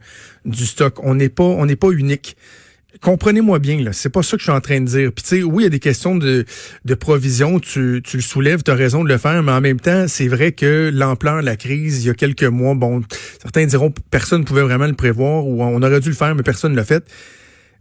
du 0.44 0.66
stock. 0.66 0.98
On 1.02 1.14
n'est 1.14 1.28
pas, 1.28 1.44
on 1.44 1.64
n'est 1.64 1.76
pas 1.76 1.90
unique 1.90 2.36
comprenez-moi 3.00 3.58
bien, 3.58 3.80
là, 3.82 3.92
c'est 3.92 4.08
pas 4.08 4.22
ça 4.22 4.36
que 4.36 4.40
je 4.40 4.44
suis 4.44 4.52
en 4.52 4.60
train 4.60 4.80
de 4.80 4.86
dire. 4.86 5.12
Puis 5.12 5.22
tu 5.22 5.28
sais, 5.28 5.42
oui, 5.42 5.62
il 5.62 5.64
y 5.64 5.66
a 5.66 5.70
des 5.70 5.78
questions 5.78 6.16
de, 6.16 6.44
de 6.84 6.94
provision, 6.94 7.58
tu, 7.60 8.02
tu 8.04 8.16
le 8.16 8.22
soulèves, 8.22 8.62
tu 8.62 8.70
as 8.70 8.74
raison 8.74 9.04
de 9.04 9.08
le 9.08 9.18
faire, 9.18 9.42
mais 9.42 9.52
en 9.52 9.60
même 9.60 9.80
temps, 9.80 10.06
c'est 10.08 10.28
vrai 10.28 10.52
que 10.52 10.90
l'ampleur 10.92 11.40
de 11.40 11.46
la 11.46 11.56
crise, 11.56 12.04
il 12.04 12.08
y 12.08 12.10
a 12.10 12.14
quelques 12.14 12.44
mois, 12.44 12.74
bon, 12.74 13.02
certains 13.40 13.66
diront 13.66 13.92
personne 14.10 14.40
ne 14.40 14.46
pouvait 14.46 14.62
vraiment 14.62 14.86
le 14.86 14.94
prévoir 14.94 15.46
ou 15.46 15.62
on 15.62 15.82
aurait 15.82 16.00
dû 16.00 16.08
le 16.08 16.14
faire, 16.14 16.34
mais 16.34 16.42
personne 16.42 16.72
ne 16.72 16.76
l'a 16.76 16.84
fait. 16.84 17.04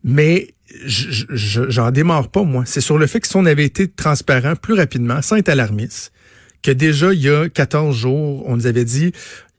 Mais 0.04 0.54
j'en 0.86 1.92
démarre 1.92 2.30
pas, 2.30 2.44
moi. 2.44 2.64
C'est 2.66 2.82
sur 2.82 2.98
le 2.98 3.08
fait 3.08 3.20
que 3.20 3.28
si 3.28 3.36
on 3.36 3.46
avait 3.46 3.66
été 3.66 3.88
transparent 3.88 4.56
plus 4.56 4.74
rapidement, 4.74 5.22
sans 5.22 5.38
être 5.38 5.50
alarmiste, 5.50 6.12
que 6.62 6.72
déjà, 6.72 7.14
il 7.14 7.22
y 7.22 7.30
a 7.30 7.48
14 7.50 7.96
jours, 7.96 8.44
on 8.48 8.56
nous 8.56 8.68
avait 8.68 8.86
dit, 8.86 9.12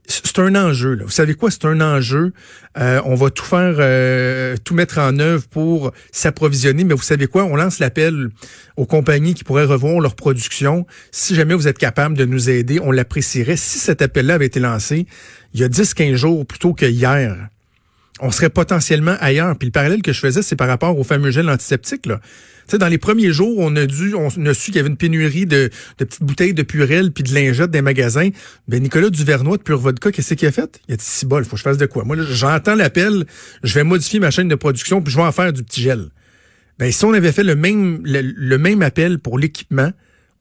c'est 0.09 0.39
un 0.39 0.55
enjeu. 0.55 0.95
Là. 0.95 1.05
Vous 1.05 1.11
savez 1.11 1.35
quoi? 1.35 1.51
C'est 1.51 1.65
un 1.65 1.81
enjeu. 1.81 2.33
Euh, 2.79 3.01
on 3.05 3.15
va 3.15 3.31
tout 3.31 3.45
faire, 3.45 3.77
euh, 3.79 4.57
tout 4.65 4.75
mettre 4.75 4.99
en 4.99 5.19
œuvre 5.19 5.47
pour 5.49 5.93
s'approvisionner. 6.13 6.85
Mais 6.85 6.95
vous 6.95 7.03
savez 7.03 7.27
quoi? 7.27 7.45
On 7.45 7.57
lance 7.57 7.79
l'appel 7.79 8.29
aux 8.77 8.87
compagnies 8.87 9.35
qui 9.35 9.45
pourraient 9.45 9.65
revoir 9.65 10.01
leur 10.01 10.15
production. 10.15 10.87
Si 11.11 11.35
jamais 11.35 11.55
vous 11.55 11.69
êtes 11.69 11.79
capable 11.79 12.17
de 12.17 12.25
nous 12.25 12.51
aider, 12.51 12.81
on 12.81 12.93
l'apprécierait. 12.93 13.57
Si 13.57 13.79
cet 13.79 14.03
appel-là 14.03 14.35
avait 14.35 14.47
été 14.47 14.61
lancé 14.61 15.07
il 15.57 15.61
y 15.61 15.65
a 15.65 15.69
10-15 15.69 16.17
jours 16.17 16.47
plutôt 16.47 16.75
que 16.75 16.85
hier, 16.85 17.49
on 18.21 18.31
serait 18.31 18.51
potentiellement 18.51 19.17
ailleurs. 19.21 19.57
Puis 19.57 19.67
le 19.67 19.73
parallèle 19.73 20.03
que 20.03 20.13
je 20.13 20.21
faisais, 20.21 20.43
c'est 20.43 20.57
par 20.57 20.69
rapport 20.69 20.99
au 20.99 21.05
fameux 21.05 21.31
gel 21.31 21.49
antiseptique. 21.49 22.07
Là. 22.07 22.21
dans 22.79 22.89
les 22.89 22.99
premiers 22.99 23.33
jours, 23.33 23.59
on 23.59 23.75
a 23.77 23.87
dû, 23.87 24.15
on 24.15 24.31
su 24.31 24.67
qu'il 24.67 24.77
y 24.77 24.79
avait 24.79 24.89
une 24.89 24.97
pénurie 24.97 25.47
de, 25.47 25.71
petites 25.97 26.23
bouteilles 26.23 26.55
de 26.55 26.63
purelle 26.63 27.13
puis 27.13 27.25
de 27.25 27.35
lingettes 27.35 27.71
des 27.71 27.83
magasins. 27.83 28.31
Ben 28.69 28.83
Nicolas 28.83 29.11
Duvernois 29.11 29.59
de 29.59 29.63
Pure 29.63 29.79
Vodka, 29.79 30.13
qu'est-ce 30.13 30.35
qu'il 30.35 30.49
a 30.49 30.53
fait? 30.53 30.81
Il 30.89 30.95
a 30.95 30.97
dit 30.97 31.05
si 31.05 31.27
bol, 31.27 31.45
faut 31.45 31.53
que 31.53 31.57
je 31.59 31.63
fasse 31.63 31.79
de 31.79 31.87
quoi? 31.87 32.05
Moi, 32.05 32.17
j'entends 32.31 32.75
l'appel, 32.75 33.27
je 33.63 33.75
vais 33.75 33.85
modifier 33.85 34.21
ma 34.21 34.31
chaîne 34.31 34.49
de 34.49 34.55
production 34.55 35.03
puis 35.03 35.13
je 35.13 35.19
vais 35.19 35.25
en 35.25 35.33
faire 35.33 35.53
du 35.53 35.63
petit 35.63 35.83
gel. 35.83 36.09
Ben 36.79 36.93
si 36.93 37.05
on 37.05 37.13
avait 37.13 37.33
fait 37.33 37.45
le 37.45 37.57
même 37.57 38.03
le 38.05 38.59
même 38.59 38.83
appel 38.83 39.19
pour 39.19 39.39
l'équipement, 39.39 39.91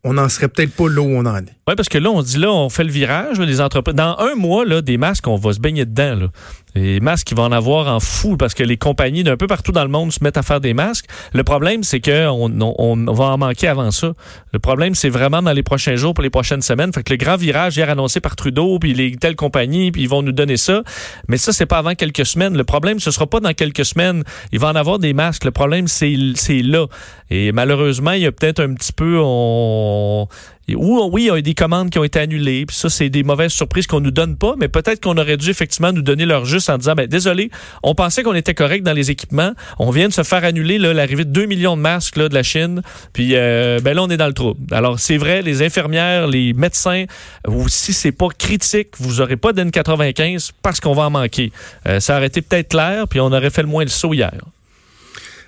on 0.06 0.13
n'en 0.13 0.30
serait 0.30 0.48
peut-être 0.48 0.71
pas 0.71 0.88
là 0.88 1.01
où 1.01 1.10
on 1.10 1.25
en 1.25 1.38
est. 1.38 1.56
Oui, 1.68 1.74
parce 1.75 1.89
que 1.89 1.98
là, 1.98 2.12
on 2.12 2.21
dit 2.21 2.38
là, 2.38 2.51
on 2.51 2.69
fait 2.69 2.83
le 2.83 2.92
virage, 2.92 3.39
des 3.39 3.60
entreprises. 3.60 3.95
Dans 3.95 4.16
un 4.19 4.36
mois, 4.36 4.63
là, 4.63 4.83
des 4.83 4.98
masques, 4.98 5.28
on 5.28 5.36
va 5.36 5.51
se 5.51 5.60
baigner 5.60 5.83
dedans. 5.86 6.16
Là. 6.16 6.28
Les 6.75 7.00
masques, 7.00 7.31
ils 7.31 7.38
vont 7.38 7.44
en 7.44 7.54
avoir 7.54 7.88
en 7.88 8.01
fou 8.01 8.36
parce 8.36 8.54
que 8.54 8.63
les 8.63 8.75
compagnies 8.75 9.24
d'un 9.24 9.38
peu 9.38 9.48
partout 9.48 9.72
dans 9.72 9.83
le 9.83 9.89
monde 9.89 10.12
se 10.12 10.22
mettent 10.22 10.38
à 10.38 10.44
faire 10.44 10.60
des 10.60 10.74
masques. 10.74 11.06
Le 11.33 11.44
problème, 11.45 11.83
c'est 11.83 12.01
qu'on 12.01 12.51
on, 12.62 13.13
va 13.13 13.25
en 13.25 13.38
manquer 13.38 13.69
avant 13.69 13.92
ça. 13.92 14.13
Le 14.51 14.60
problème, 14.60 14.94
c'est 14.94 15.10
vraiment 15.10 15.42
dans 15.42 15.54
les 15.54 15.63
prochains 15.63 15.95
jours, 15.95 16.13
pour 16.13 16.22
les 16.22 16.30
prochaines 16.30 16.62
semaines. 16.62 16.92
Fait 16.92 17.01
que 17.01 17.13
le 17.13 17.18
grand 17.18 17.38
virage 17.38 17.77
hier 17.77 17.89
annoncé 17.89 18.19
par 18.19 18.36
Trudeau, 18.36 18.77
puis 18.77 18.94
les 18.94 19.16
telles 19.16 19.38
compagnies, 19.38 19.92
puis 19.92 20.01
ils 20.01 20.10
vont 20.10 20.22
nous 20.22 20.33
donner 20.33 20.57
ça. 20.57 20.83
Mais 21.30 21.38
ça, 21.38 21.54
c'est 21.54 21.66
pas 21.66 21.77
avant 21.77 21.95
quelques 21.95 22.25
semaines. 22.25 22.57
Le 22.57 22.66
problème, 22.66 23.00
ce 23.00 23.10
sera 23.10 23.25
pas 23.25 23.39
dans 23.39 23.54
quelques 23.54 23.86
semaines. 23.86 24.24
Il 24.51 24.60
va 24.60 24.68
en 24.68 24.75
avoir 24.75 25.00
des 25.00 25.13
masques. 25.13 25.45
Le 25.45 25.51
problème, 25.51 25.88
c'est 25.88 26.18
là. 26.62 26.88
Et 27.30 27.54
malheureusement, 27.54 28.12
il 28.12 28.24
y 28.24 28.25
a 28.25 28.31
peut-être 28.33 28.62
un 28.62 28.74
petit 28.74 28.92
peu... 28.92 29.18
On 29.24 30.28
ou 30.74 31.00
oui, 31.12 31.24
il 31.24 31.28
y 31.28 31.30
a 31.30 31.42
des 31.42 31.54
commandes 31.54 31.92
qui 31.92 32.00
ont 32.00 32.04
été 32.04 32.19
annulées, 32.19 32.66
puis 32.66 32.76
ça, 32.76 32.90
c'est 32.90 33.10
des 33.10 33.24
mauvaises 33.24 33.52
surprises 33.52 33.86
qu'on 33.86 34.00
nous 34.00 34.12
donne 34.12 34.36
pas, 34.36 34.56
mais 34.57 34.68
peut-être 34.68 35.02
qu'on 35.02 35.18
aurait 35.18 35.38
dû 35.38 35.52
effectivement 35.52 35.92
nous 35.92 36.02
donner 36.02 36.26
leur 36.26 36.45
juste 36.45 36.69
en 36.69 36.78
disant, 36.78 36.95
ben 36.95 37.06
désolé, 37.06 37.52
on 37.84 37.94
pensait 37.94 38.24
qu'on 38.24 38.34
était 38.34 38.56
correct 38.56 38.84
dans 38.84 38.94
les 38.94 39.12
équipements, 39.12 39.52
on 39.78 39.92
vient 39.92 40.07
de 40.07 40.14
se 40.14 40.24
faire 40.24 40.44
annuler 40.44 40.80
l'arrivée 40.80 41.26
de 41.26 41.30
2 41.30 41.45
millions 41.45 41.78
de 41.78 41.81
masques 41.81 42.18
de 42.18 42.34
la 42.34 42.42
Chine, 42.42 42.81
puis 43.14 43.31
euh, 43.34 43.80
ben 43.84 43.95
là, 43.95 44.04
on 44.04 44.10
est 44.10 44.18
dans 44.18 44.28
le 44.28 44.34
trou. 44.34 44.56
Alors, 44.72 45.00
c'est 45.00 45.18
vrai, 45.18 45.44
les 45.44 45.62
infirmières, 45.62 46.28
les 46.28 46.54
médecins, 46.54 47.06
ou 47.48 47.69
si 47.69 47.94
c'est 47.94 48.12
pas 48.12 48.30
critique, 48.30 48.90
vous 48.98 49.22
aurez 49.22 49.38
pas 49.38 49.52
d'N95 49.52 50.52
parce 50.64 50.80
qu'on 50.80 50.94
va 50.94 51.04
en 51.04 51.12
manquer. 51.12 51.52
Euh, 51.88 52.00
ça 52.00 52.18
aurait 52.18 52.28
été 52.28 52.42
peut-être 52.42 52.69
clair, 52.69 53.07
puis 53.07 53.19
on 53.19 53.28
aurait 53.28 53.50
fait 53.52 53.62
le 53.62 53.68
moins 53.68 53.84
le 53.84 53.90
saut 53.90 54.14
hier. 54.14 54.34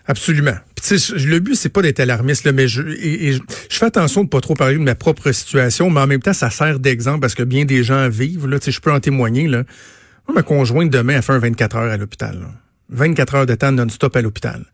Absolument. 0.08 0.56
le 0.90 1.40
but, 1.40 1.56
c'est 1.56 1.70
pas 1.70 1.82
d'être 1.82 2.00
alarmiste, 2.00 2.46
là, 2.46 2.54
mais 2.54 2.70
je, 2.70 2.82
et, 2.82 3.34
je, 3.34 3.42
fais 3.70 3.86
attention 3.86 4.24
de 4.24 4.30
pas 4.30 4.40
trop 4.40 4.54
parler 4.54 4.76
de 4.76 4.80
ma 4.80 4.96
propre 4.96 5.32
situation, 5.34 5.90
mais 5.90 6.00
en 6.00 6.08
même 6.08 6.22
temps, 6.22 6.34
ça 6.34 6.50
sert 6.50 6.80
d'exemple 6.80 7.20
parce 7.20 7.36
que 7.36 7.44
bien 7.44 7.66
des 7.66 7.84
gens 7.84 8.08
vivent. 8.08 8.48
Là, 8.48 8.58
je 8.66 8.80
peux 8.80 8.92
en 8.92 9.02
témoigner. 9.02 9.50
Là. 9.50 9.64
Moi, 10.28 10.36
ma 10.36 10.44
conjointe, 10.44 10.90
demain, 10.90 11.18
a 11.18 11.22
fait 11.22 11.34
un 11.34 11.40
24 11.40 11.76
heures 11.76 11.92
à 11.92 11.98
l'hôpital. 11.98 12.40
24 12.90 13.36
heures 13.36 13.46
de 13.46 13.56
temps 13.56 13.74
non-stop 13.74 14.16
à 14.16 14.22
l'hôpital. 14.22 14.66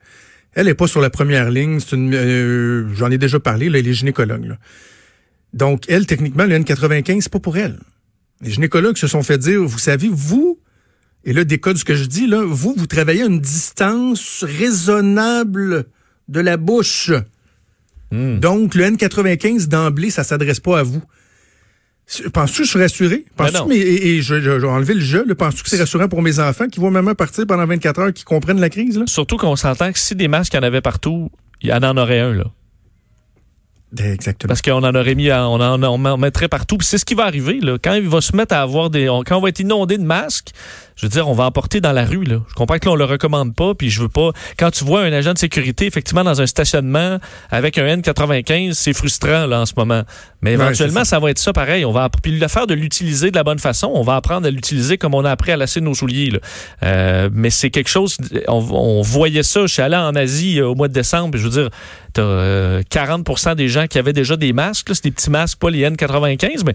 Elle 0.53 0.67
est 0.67 0.75
pas 0.75 0.85
sur 0.85 1.01
la 1.01 1.09
première 1.09 1.49
ligne. 1.49 1.79
C'est 1.79 1.95
une, 1.95 2.13
euh, 2.13 2.93
j'en 2.93 3.09
ai 3.09 3.17
déjà 3.17 3.39
parlé, 3.39 3.69
là, 3.69 3.79
elle 3.79 3.87
est. 3.87 4.13
Donc, 5.53 5.85
elle, 5.87 6.05
techniquement, 6.05 6.45
le 6.45 6.59
N95, 6.59 7.21
c'est 7.21 7.31
pas 7.31 7.39
pour 7.39 7.57
elle. 7.57 7.79
Les 8.41 8.51
gynécologues 8.51 8.97
se 8.97 9.07
sont 9.07 9.23
fait 9.23 9.39
dire, 9.39 9.63
vous 9.63 9.79
savez, 9.79 10.09
vous, 10.11 10.59
et 11.25 11.33
là, 11.33 11.43
décode 11.43 11.77
ce 11.77 11.85
que 11.85 11.95
je 11.95 12.05
dis, 12.05 12.27
là, 12.27 12.43
vous, 12.45 12.73
vous 12.75 12.87
travaillez 12.87 13.23
à 13.23 13.25
une 13.25 13.39
distance 13.39 14.43
raisonnable 14.43 15.85
de 16.27 16.39
la 16.39 16.57
bouche. 16.57 17.11
Hmm. 18.11 18.39
Donc, 18.39 18.75
le 18.75 18.85
N95 18.85 19.67
d'emblée, 19.67 20.09
ça 20.09 20.23
s'adresse 20.23 20.59
pas 20.59 20.79
à 20.79 20.83
vous. 20.83 21.01
Penses-tu 22.33 22.59
que 22.59 22.63
je 22.65 22.69
suis 22.69 22.79
rassuré? 22.79 23.25
Penses-tu, 23.37 23.59
ben 23.59 23.65
mais, 23.69 23.77
et, 23.77 24.21
je, 24.21 24.35
vais 24.35 24.67
enlever 24.67 24.93
le 24.93 24.99
jeu, 24.99 25.25
penses-tu 25.35 25.63
que 25.63 25.69
c'est 25.69 25.79
rassurant 25.79 26.09
pour 26.09 26.21
mes 26.21 26.39
enfants 26.39 26.67
qui 26.67 26.79
voient 26.79 26.91
maman 26.91 27.15
partir 27.15 27.47
pendant 27.47 27.65
24 27.65 27.99
heures, 27.99 28.13
qui 28.13 28.25
comprennent 28.25 28.59
la 28.59 28.69
crise? 28.69 28.99
Là? 28.99 29.05
Surtout 29.07 29.37
qu'on 29.37 29.55
s'entend 29.55 29.91
que 29.91 29.99
si 29.99 30.13
des 30.15 30.27
masques, 30.27 30.53
il 30.53 30.57
y 30.57 30.59
en 30.59 30.63
avait 30.63 30.81
partout, 30.81 31.31
il 31.61 31.69
y 31.69 31.73
en 31.73 31.97
aurait 31.97 32.19
un, 32.19 32.33
là. 32.33 32.45
Exactement. 33.97 34.47
Parce 34.47 34.61
qu'on 34.61 34.83
en 34.83 34.95
aurait 34.95 35.15
mis, 35.15 35.31
on 35.31 35.59
en, 35.59 36.17
mettrait 36.17 36.47
partout. 36.47 36.77
c'est 36.81 36.97
ce 36.97 37.05
qui 37.05 37.13
va 37.13 37.25
arriver, 37.25 37.59
là. 37.61 37.77
Quand 37.81 37.93
il 37.93 38.07
va 38.07 38.21
se 38.21 38.35
mettre 38.35 38.55
à 38.55 38.61
avoir 38.61 38.89
des, 38.89 39.05
quand 39.25 39.37
on 39.37 39.41
va 39.41 39.49
être 39.49 39.59
inondé 39.59 39.97
de 39.97 40.03
masques, 40.03 40.49
je 40.95 41.05
veux 41.05 41.09
dire, 41.09 41.27
on 41.27 41.33
va 41.33 41.45
emporter 41.45 41.81
dans 41.81 41.91
la 41.91 42.05
rue. 42.05 42.23
Là. 42.23 42.37
Je 42.47 42.53
comprends 42.53 42.77
que 42.77 42.85
là, 42.85 42.91
on 42.91 42.95
le 42.95 43.05
recommande 43.05 43.55
pas, 43.55 43.73
puis 43.73 43.89
je 43.89 44.01
veux 44.01 44.09
pas. 44.09 44.31
Quand 44.57 44.71
tu 44.71 44.83
vois 44.83 45.01
un 45.01 45.13
agent 45.13 45.33
de 45.33 45.37
sécurité, 45.37 45.85
effectivement, 45.85 46.23
dans 46.23 46.41
un 46.41 46.45
stationnement 46.45 47.19
avec 47.49 47.77
un 47.77 47.97
N95, 47.97 48.73
c'est 48.73 48.93
frustrant 48.93 49.45
là 49.47 49.61
en 49.61 49.65
ce 49.65 49.73
moment. 49.75 50.03
Mais 50.41 50.53
éventuellement, 50.53 51.05
ça. 51.05 51.19
va 51.19 51.31
être 51.31 51.39
ça 51.39 51.53
pareil. 51.53 51.85
On 51.85 51.91
va 51.91 52.09
puis 52.21 52.37
l'affaire 52.37 52.67
de 52.67 52.73
l'utiliser 52.73 53.31
de 53.31 53.35
la 53.35 53.43
bonne 53.43 53.59
façon, 53.59 53.89
on 53.93 54.03
va 54.03 54.15
apprendre 54.17 54.45
à 54.45 54.51
l'utiliser 54.51 54.97
comme 54.97 55.13
on 55.13 55.23
a 55.23 55.31
appris 55.31 55.51
à 55.51 55.57
lasser 55.57 55.79
nos 55.79 55.93
souliers. 55.93 56.31
Là. 56.31 56.39
Euh, 56.83 57.29
mais 57.31 57.49
c'est 57.49 57.69
quelque 57.69 57.89
chose. 57.89 58.17
On, 58.47 59.01
voyait 59.01 59.43
ça. 59.43 59.61
Je 59.61 59.73
suis 59.73 59.81
allé 59.81 59.95
en 59.95 60.15
Asie 60.15 60.59
euh, 60.59 60.67
au 60.67 60.75
mois 60.75 60.89
de 60.89 60.93
décembre. 60.93 61.37
Je 61.37 61.43
veux 61.43 61.49
dire, 61.49 61.69
t'as 62.13 62.81
40% 62.81 63.49
euh, 63.49 63.55
des 63.55 63.69
gens 63.69 63.87
qui 63.87 63.97
avaient 63.97 64.13
déjà 64.13 64.35
des 64.35 64.53
masques. 64.53 64.89
C'est 64.93 65.05
des 65.05 65.11
petits 65.11 65.29
masques, 65.29 65.59
pas 65.59 65.69
les 65.69 65.89
N95, 65.89 66.63
mais 66.65 66.73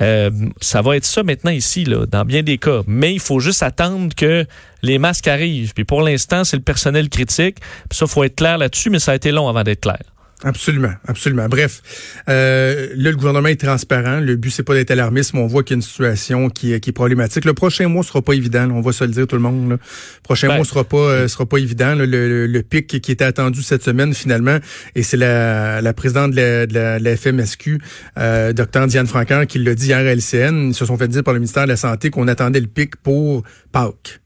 euh, 0.00 0.30
ça 0.60 0.82
va 0.82 0.96
être 0.96 1.04
ça 1.04 1.22
maintenant 1.22 1.50
ici, 1.50 1.84
là, 1.84 2.06
dans 2.06 2.24
bien 2.24 2.42
des 2.42 2.58
cas. 2.58 2.82
Mais 2.86 3.12
il 3.12 3.20
faut 3.20 3.40
juste 3.40 3.62
attendre 3.62 4.14
que 4.14 4.46
les 4.82 4.98
masques 4.98 5.28
arrivent. 5.28 5.74
Puis 5.74 5.84
pour 5.84 6.02
l'instant, 6.02 6.44
c'est 6.44 6.56
le 6.56 6.62
personnel 6.62 7.08
critique. 7.08 7.58
Puis 7.88 7.98
ça, 7.98 8.06
faut 8.06 8.24
être 8.24 8.36
clair 8.36 8.58
là-dessus, 8.58 8.90
mais 8.90 8.98
ça 8.98 9.12
a 9.12 9.14
été 9.14 9.30
long 9.30 9.48
avant 9.48 9.62
d'être 9.62 9.80
clair. 9.80 10.00
Absolument, 10.42 10.92
absolument. 11.06 11.48
Bref, 11.48 11.82
euh, 12.28 12.88
là, 12.96 13.10
le 13.10 13.16
gouvernement 13.16 13.48
est 13.48 13.60
transparent. 13.60 14.20
Le 14.20 14.36
but, 14.36 14.50
c'est 14.50 14.62
pas 14.62 14.72
d'être 14.72 14.90
alarmiste, 14.90 15.34
mais 15.34 15.40
on 15.40 15.46
voit 15.46 15.62
qu'il 15.62 15.74
y 15.74 15.76
a 15.76 15.78
une 15.78 15.82
situation 15.82 16.48
qui, 16.48 16.72
est, 16.72 16.80
qui 16.80 16.90
est 16.90 16.94
problématique. 16.94 17.44
Le 17.44 17.52
prochain 17.52 17.88
mois 17.88 18.02
sera 18.02 18.22
pas 18.22 18.32
évident, 18.32 18.70
on 18.70 18.80
va 18.80 18.92
se 18.92 19.04
le 19.04 19.10
dire 19.10 19.26
tout 19.26 19.36
le 19.36 19.42
monde. 19.42 19.70
Le 19.70 19.78
prochain 20.22 20.48
ben. 20.48 20.56
mois 20.56 20.64
sera 20.64 20.84
pas 20.84 20.96
euh, 20.96 21.28
sera 21.28 21.44
pas 21.44 21.58
évident. 21.58 21.94
Le, 21.94 22.06
le, 22.46 22.62
pic 22.62 22.86
qui 22.86 23.12
était 23.12 23.24
attendu 23.24 23.62
cette 23.62 23.82
semaine, 23.82 24.14
finalement, 24.14 24.58
et 24.94 25.02
c'est 25.02 25.16
la, 25.18 25.82
la 25.82 25.92
présidente 25.92 26.30
de 26.30 26.36
la, 26.36 26.66
de 26.66 27.04
la, 27.04 27.16
FMSQ, 27.16 27.78
euh, 28.18 28.52
Dr 28.52 28.86
Diane 28.86 29.06
Francaire, 29.06 29.46
qui 29.46 29.58
l'a 29.58 29.74
dit 29.74 29.88
hier 29.88 29.98
à 29.98 30.14
LCN. 30.14 30.68
Ils 30.68 30.74
se 30.74 30.86
sont 30.86 30.96
fait 30.96 31.08
dire 31.08 31.22
par 31.22 31.34
le 31.34 31.40
ministère 31.40 31.64
de 31.64 31.68
la 31.68 31.76
Santé 31.76 32.08
qu'on 32.10 32.28
attendait 32.28 32.60
le 32.60 32.66
pic 32.66 32.96
pour 32.96 33.42
Pâques. 33.72 34.20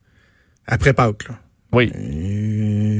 Après 0.67 0.93
Pâques, 0.93 1.27
là. 1.27 1.35
Oui. 1.73 1.91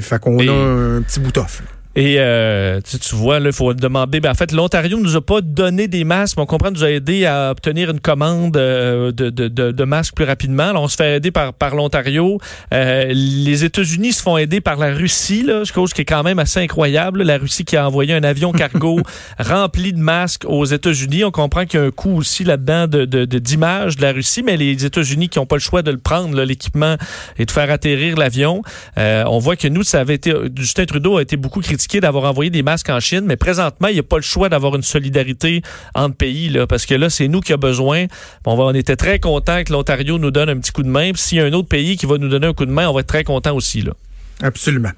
fait 0.02 0.20
qu'on 0.20 0.38
a 0.38 0.98
un 0.98 1.02
petit 1.02 1.22
bout 1.22 1.38
off. 1.38 1.64
Et 1.96 2.16
euh, 2.20 2.82
tu, 2.82 3.16
vois, 3.16 3.40
il 3.40 3.54
faut 3.54 3.74
demander. 3.74 4.20
Ben, 4.20 4.32
en 4.32 4.34
fait, 4.34 4.52
l'Ontario 4.52 4.98
ne 4.98 5.04
nous 5.04 5.16
a 5.16 5.22
pas 5.22 5.40
donné 5.40 5.88
des 5.88 6.04
masques, 6.04 6.36
mais 6.36 6.44
on 6.44 6.46
comprend 6.46 6.70
nous 6.70 6.84
a 6.84 6.92
aidé 6.92 7.26
à 7.26 7.52
obtenir 7.52 7.90
une 7.90 8.02
commande 8.02 8.58
euh, 8.58 9.14
de, 9.14 9.30
de, 9.30 9.48
de, 9.48 9.84
masques 9.86 10.14
plus 10.14 10.26
rapidement. 10.26 10.70
Alors, 10.72 10.84
on 10.84 10.88
se 10.90 10.98
fait 10.98 11.18
aider 11.18 11.32
par, 11.32 11.54
par 11.54 11.74
l'Ontario. 11.74 12.38
Euh, 12.74 13.06
les 13.14 13.64
États-Unis 13.64 14.12
se 14.12 14.22
font 14.22 14.36
aider 14.36 14.60
par 14.60 14.76
la 14.76 14.94
Russie, 14.94 15.44
là, 15.44 15.64
chose 15.64 15.94
qui 15.94 16.02
est 16.02 16.06
quand 16.06 16.24
même 16.24 16.38
assez 16.38 16.60
incroyable. 16.60 17.24
La 17.24 17.38
Russie 17.38 17.64
qui 17.64 17.78
a 17.78 17.88
envoyé 17.88 18.14
un 18.14 18.24
avion 18.24 18.52
cargo 18.52 19.00
rempli 19.40 19.94
de 19.94 20.00
masques 20.00 20.44
aux 20.46 20.66
États-Unis. 20.66 21.24
On 21.24 21.32
comprend 21.32 21.66
qu'il 21.66 21.80
y 21.80 21.84
a 21.84 21.86
un 21.86 21.92
coût 21.92 22.18
aussi 22.18 22.44
là-dedans 22.44 22.88
de, 22.88 23.06
de, 23.06 23.40
d'image 23.40 23.96
de 23.96 24.02
la 24.02 24.12
Russie, 24.12 24.44
mais 24.44 24.58
les 24.58 24.86
États-Unis 24.86 25.30
qui 25.30 25.40
n'ont 25.40 25.46
pas 25.46 25.56
le 25.56 25.62
choix 25.62 25.82
de 25.82 25.92
le 25.92 25.98
prendre, 25.98 26.42
l'équipement, 26.42 26.98
et 27.40 27.46
de 27.46 27.52
faire 27.52 27.72
atterrir 27.72 28.18
l'avion. 28.18 28.64
Euh, 28.98 29.24
on 29.28 29.40
voit 29.40 29.56
que 29.56 29.70
nous, 29.70 29.84
ça 29.84 30.02
avait 30.02 30.16
été. 30.16 30.34
Justin 30.56 30.86
Trudeau 30.86 31.18
a 31.18 31.22
été 31.22 31.38
beaucoup 31.38 31.62
critiqué 31.62 31.85
d'avoir 31.94 32.26
envoyé 32.26 32.50
des 32.50 32.64
masques 32.64 32.90
en 32.90 33.00
Chine, 33.00 33.24
mais 33.26 33.36
présentement, 33.36 33.88
il 33.88 33.94
n'y 33.94 34.00
a 34.00 34.04
pas 34.04 34.18
le 34.18 34.22
choix 34.22 34.50
d'avoir 34.50 34.76
une 34.76 34.84
solidarité 34.84 35.62
entre 35.94 36.16
pays, 36.16 36.50
là, 36.50 36.68
parce 36.68 36.86
que 36.86 36.96
là, 36.96 37.10
c'est 37.10 37.28
nous 37.28 37.42
qui 37.42 37.54
avons 37.54 37.62
besoin. 37.62 38.06
On, 38.46 38.74
était 38.74 38.96
très 38.96 39.20
content 39.20 39.64
que 39.64 39.72
l'Ontario 39.72 40.18
nous 40.18 40.32
donne 40.32 40.50
un 40.50 40.58
petit 40.58 40.72
coup 40.72 40.84
de 40.84 40.90
main. 40.90 41.12
S'il 41.16 41.38
y 41.38 41.42
a 41.42 41.46
un 41.46 41.54
autre 41.54 41.68
pays 41.68 41.98
qui 41.98 42.06
va 42.06 42.18
nous 42.18 42.28
donner 42.28 42.48
un 42.48 42.54
coup 42.54 42.66
de 42.66 42.72
main, 42.72 42.90
on 42.90 42.94
va 42.94 43.02
être 43.02 43.08
très 43.08 43.24
content 43.24 43.56
aussi. 43.56 43.82
Là. 43.82 43.94
Absolument. 44.42 44.92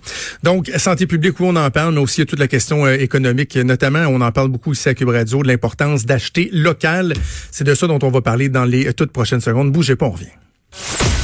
Donc, 0.44 0.72
santé 0.77 1.06
publique, 1.06 1.39
où 1.39 1.46
on 1.46 1.56
en 1.56 1.70
parle, 1.70 1.94
mais 1.94 2.00
aussi 2.00 2.25
toute 2.25 2.39
la 2.39 2.48
question 2.48 2.86
euh, 2.86 2.94
économique, 2.94 3.56
notamment, 3.56 4.06
on 4.08 4.22
en 4.22 4.32
parle 4.32 4.50
beaucoup 4.50 4.74
ici 4.74 4.89
à 4.89 4.96
Cube 4.96 5.10
Radio, 5.10 5.44
de 5.44 5.48
l'importance 5.48 6.06
d'acheter 6.06 6.50
local. 6.51 7.13
C'est 7.51 7.63
de 7.63 7.75
ça 7.75 7.88
dont 7.88 8.00
on 8.01 8.10
va 8.10 8.22
parler 8.22 8.50
dans 8.50 8.65
les 8.65 8.94
toutes 8.94 9.12
prochaines 9.12 9.41
secondes. 9.41 9.72
Bougez 9.72 9.96
pas, 9.96 10.08
on 10.08 10.12
revient. 10.12 11.16